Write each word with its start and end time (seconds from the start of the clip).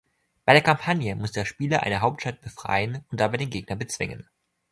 Bei 0.45 0.53
der 0.53 0.63
Kampagne 0.63 1.15
muss 1.15 1.31
der 1.31 1.45
Spieler 1.45 1.83
eine 1.83 2.01
Hauptstadt 2.01 2.41
befreien 2.41 3.05
und 3.11 3.19
dabei 3.19 3.37
den 3.37 3.51
Gegner 3.51 3.75
bezwingen. 3.75 4.27